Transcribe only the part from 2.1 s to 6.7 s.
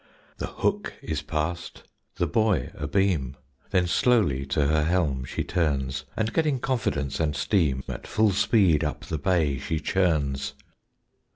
the buoy abeam; Then slowly to her helm she turns, And getting